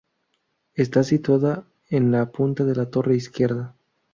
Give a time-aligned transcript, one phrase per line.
[0.73, 3.75] Está situada en la punta de la torre izquierda.